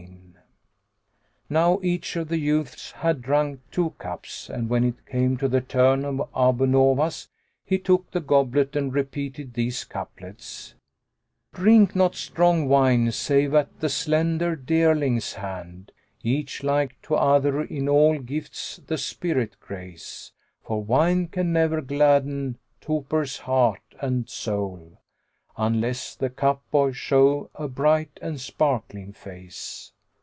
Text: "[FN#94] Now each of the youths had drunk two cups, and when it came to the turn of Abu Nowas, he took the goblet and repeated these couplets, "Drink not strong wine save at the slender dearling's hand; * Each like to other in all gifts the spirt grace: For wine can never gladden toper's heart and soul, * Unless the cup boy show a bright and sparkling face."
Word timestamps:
"[FN#94] 1.51 1.57
Now 1.57 1.79
each 1.83 2.15
of 2.15 2.29
the 2.29 2.37
youths 2.37 2.91
had 2.93 3.21
drunk 3.21 3.59
two 3.71 3.89
cups, 3.99 4.47
and 4.49 4.69
when 4.69 4.85
it 4.85 5.05
came 5.05 5.35
to 5.35 5.49
the 5.49 5.59
turn 5.59 6.05
of 6.05 6.29
Abu 6.33 6.65
Nowas, 6.65 7.27
he 7.65 7.77
took 7.77 8.09
the 8.09 8.21
goblet 8.21 8.73
and 8.77 8.93
repeated 8.93 9.53
these 9.53 9.83
couplets, 9.83 10.75
"Drink 11.53 11.93
not 11.93 12.15
strong 12.15 12.69
wine 12.69 13.11
save 13.11 13.53
at 13.53 13.81
the 13.81 13.89
slender 13.89 14.55
dearling's 14.55 15.33
hand; 15.33 15.91
* 16.11 16.21
Each 16.23 16.63
like 16.63 17.01
to 17.01 17.15
other 17.15 17.61
in 17.61 17.89
all 17.89 18.17
gifts 18.19 18.77
the 18.87 18.97
spirt 18.97 19.57
grace: 19.59 20.31
For 20.63 20.81
wine 20.81 21.27
can 21.27 21.51
never 21.51 21.81
gladden 21.81 22.59
toper's 22.79 23.39
heart 23.39 23.81
and 23.99 24.29
soul, 24.29 25.01
* 25.27 25.29
Unless 25.57 26.15
the 26.15 26.29
cup 26.29 26.63
boy 26.71 26.93
show 26.93 27.49
a 27.55 27.67
bright 27.67 28.19
and 28.21 28.39
sparkling 28.39 29.11
face." 29.11 29.91